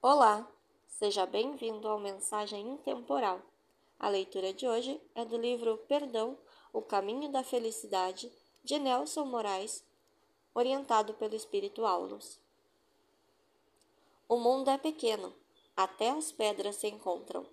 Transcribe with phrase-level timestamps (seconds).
[0.00, 0.48] Olá,
[0.86, 3.42] seja bem-vindo ao Mensagem Intemporal.
[3.98, 6.38] A leitura de hoje é do livro Perdão,
[6.72, 8.32] O Caminho da Felicidade,
[8.62, 9.84] de Nelson Moraes,
[10.54, 12.38] orientado pelo Espírito Aulos.
[14.28, 15.34] O mundo é pequeno,
[15.76, 17.44] até as pedras se encontram.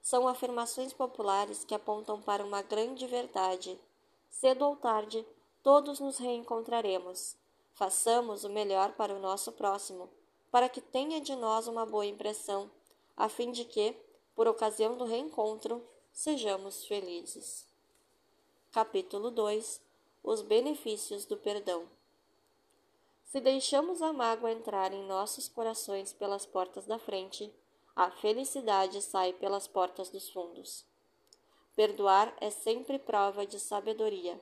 [0.00, 3.80] São afirmações populares que apontam para uma grande verdade.
[4.28, 5.24] Cedo ou tarde,
[5.62, 7.36] todos nos reencontraremos.
[7.72, 10.10] Façamos o melhor para o nosso próximo
[10.52, 12.70] para que tenha de nós uma boa impressão,
[13.16, 13.96] a fim de que,
[14.34, 17.66] por ocasião do reencontro, sejamos felizes.
[18.70, 19.80] Capítulo 2
[20.22, 21.88] Os benefícios do perdão.
[23.24, 27.50] Se deixamos a mágoa entrar em nossos corações pelas portas da frente,
[27.96, 30.84] a felicidade sai pelas portas dos fundos.
[31.74, 34.38] Perdoar é sempre prova de sabedoria.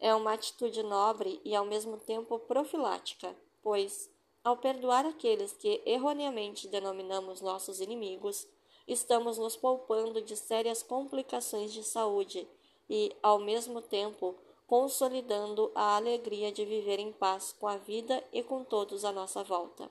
[0.00, 4.10] É uma atitude nobre e ao mesmo tempo profilática, pois,
[4.44, 8.46] ao perdoar aqueles que erroneamente denominamos nossos inimigos,
[8.86, 12.46] estamos nos poupando de sérias complicações de saúde
[12.88, 18.42] e, ao mesmo tempo, consolidando a alegria de viver em paz com a vida e
[18.42, 19.90] com todos à nossa volta.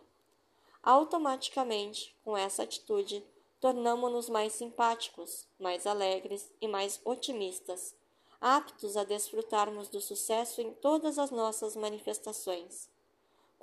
[0.83, 3.25] Automaticamente, com essa atitude,
[3.59, 7.95] tornamos-nos mais simpáticos, mais alegres e mais otimistas,
[8.39, 12.92] aptos a desfrutarmos do sucesso em todas as nossas manifestações.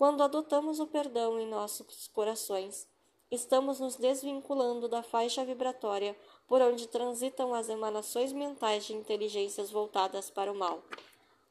[0.01, 2.89] Quando adotamos o perdão em nossos corações,
[3.31, 6.17] estamos nos desvinculando da faixa vibratória
[6.48, 10.83] por onde transitam as emanações mentais de inteligências voltadas para o mal.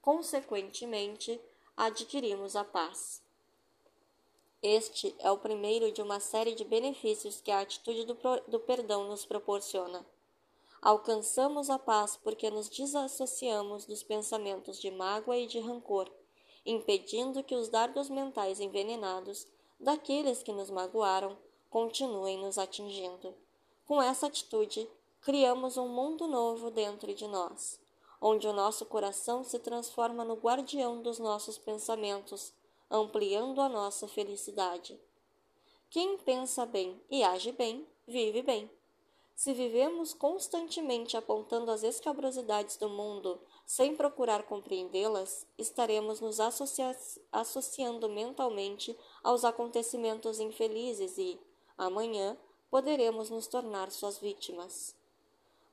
[0.02, 1.40] Consequentemente,
[1.78, 3.22] adquirimos a paz.
[4.64, 9.08] Este é o primeiro de uma série de benefícios que a atitude do, do perdão
[9.08, 10.04] nos proporciona.
[10.82, 16.10] Alcançamos a paz porque nos desassociamos dos pensamentos de mágoa e de rancor
[16.66, 19.48] impedindo que os dardos mentais envenenados
[19.80, 21.38] daqueles que nos magoaram
[21.70, 23.34] continuem nos atingindo.
[23.86, 24.88] Com essa atitude,
[25.22, 27.80] criamos um mundo novo dentro de nós,
[28.22, 32.54] onde o nosso coração se transforma no guardião dos nossos pensamentos,
[32.90, 35.00] ampliando a nossa felicidade.
[35.90, 38.70] Quem pensa bem e age bem, vive bem.
[39.40, 46.94] Se vivemos constantemente apontando as escabrosidades do mundo sem procurar compreendê-las, estaremos nos associa
[47.32, 51.40] associando mentalmente aos acontecimentos infelizes e,
[51.78, 52.38] amanhã,
[52.70, 54.94] poderemos nos tornar suas vítimas.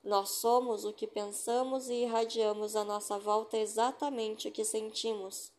[0.05, 5.51] Nós somos o que pensamos e irradiamos à nossa volta exatamente o que sentimos.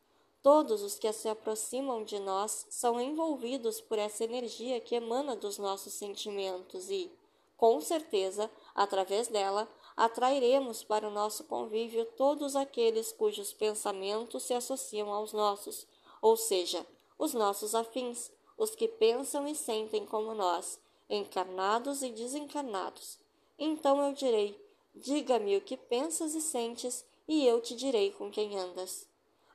[0.41, 5.57] Todos os que se aproximam de nós são envolvidos por essa energia que emana dos
[5.57, 7.11] nossos sentimentos e,
[7.57, 15.11] com certeza, através dela, atrairemos para o nosso convívio todos aqueles cujos pensamentos se associam
[15.11, 15.87] aos nossos,
[16.21, 16.85] ou seja,
[17.17, 20.79] os nossos afins, os que pensam e sentem como nós,
[21.09, 23.17] encarnados e desencarnados.
[23.57, 24.59] Então eu direi:
[24.95, 29.07] diga-me o que pensas e sentes, e eu te direi com quem andas.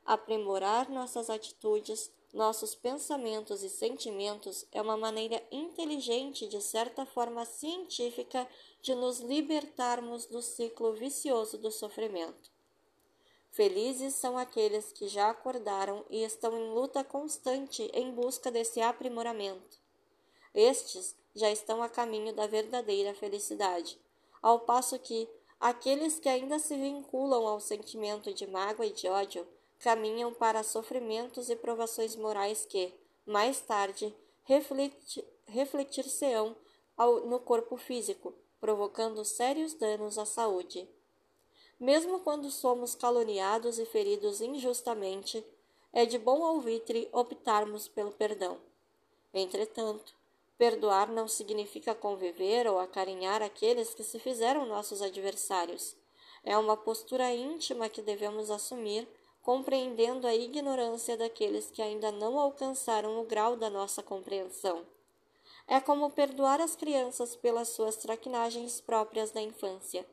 [0.05, 8.47] Aprimorar nossas atitudes, nossos pensamentos e sentimentos é uma maneira inteligente, de certa forma científica,
[8.81, 12.51] de nos libertarmos do ciclo vicioso do sofrimento.
[13.51, 19.77] Felizes são aqueles que já acordaram e estão em luta constante em busca desse aprimoramento.
[20.55, 23.99] Estes já estão a caminho da verdadeira felicidade,
[24.41, 25.29] ao passo que
[25.59, 29.47] aqueles que ainda se vinculam ao sentimento de mágoa e de ódio
[29.83, 32.93] caminham para sofrimentos e provações morais que,
[33.25, 34.15] mais tarde,
[35.45, 36.55] refletir-se-ão
[37.25, 40.87] no corpo físico, provocando sérios danos à saúde.
[41.77, 45.45] Mesmo quando somos caluniados e feridos injustamente,
[45.91, 48.57] é de bom alvitre optarmos pelo perdão.
[49.33, 50.15] Entretanto,
[50.57, 55.93] perdoar não significa conviver ou acarinhar aqueles que se fizeram nossos adversários.
[56.41, 59.05] É uma postura íntima que devemos assumir
[59.43, 64.85] compreendendo a ignorância daqueles que ainda não alcançaram o grau da nossa compreensão.
[65.67, 70.05] É como perdoar as crianças pelas suas traquinagens próprias da infância.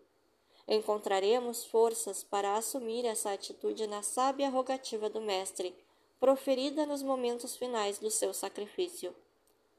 [0.67, 5.75] Encontraremos forças para assumir essa atitude na sábia rogativa do Mestre,
[6.19, 9.15] proferida nos momentos finais do seu sacrifício.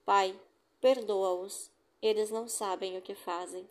[0.06, 0.38] Pai,
[0.80, 1.70] perdoa-os,
[2.02, 3.70] eles não sabem o que fazem.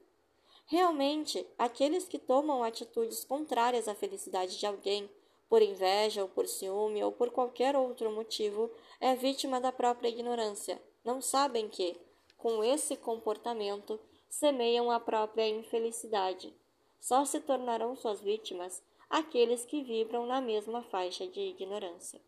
[0.66, 5.10] Realmente, aqueles que tomam atitudes contrárias à felicidade de alguém
[5.50, 8.70] por inveja ou por ciúme ou por qualquer outro motivo,
[9.00, 10.80] é vítima da própria ignorância.
[11.04, 12.00] Não sabem que,
[12.38, 13.98] com esse comportamento,
[14.28, 16.54] semeiam a própria infelicidade.
[17.00, 22.20] Só se tornarão suas vítimas aqueles que vibram na mesma faixa de ignorância.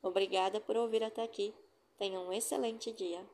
[0.00, 1.52] Obrigada por ouvir até aqui.
[1.98, 3.26] Tenha um excelente dia.